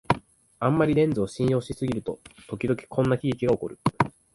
[0.57, 2.19] あんまりレンズを信用しすぎると、
[2.49, 3.79] ときどきこんな喜劇がおこる